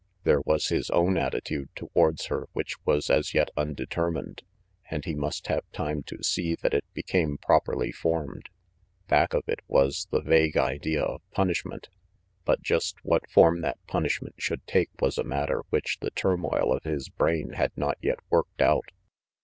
There 0.23 0.41
was 0.47 0.69
his 0.69 0.89
own 0.89 1.15
attitude 1.15 1.69
towards 1.75 2.25
her 2.25 2.49
which 2.53 2.73
was 2.87 3.07
as 3.11 3.35
yet 3.35 3.51
undetermined, 3.55 4.41
and 4.89 5.05
he 5.05 5.13
must 5.13 5.45
have 5.45 5.63
time 5.73 6.01
to 6.07 6.23
see 6.23 6.55
that 6.63 6.73
it 6.73 6.91
became 6.95 7.37
properly 7.37 7.91
formed. 7.91 8.49
Back 9.07 9.35
of 9.35 9.43
it 9.47 9.59
was 9.67 10.07
the 10.09 10.21
vague 10.21 10.57
idea 10.57 11.03
of 11.03 11.21
punishment; 11.29 11.87
but 12.45 12.63
just 12.63 12.95
what 13.03 13.29
form 13.29 13.61
that 13.61 13.77
punishment 13.85 14.37
should 14.39 14.65
take 14.65 14.89
was 14.99 15.19
a 15.19 15.23
matter 15.23 15.61
which 15.69 15.99
the 15.99 16.09
turmoil 16.09 16.73
of 16.75 16.83
his 16.83 17.07
brain 17.07 17.51
had 17.51 17.71
not 17.77 17.99
yet 18.01 18.17
worked 18.31 18.59
out. 18.63 18.89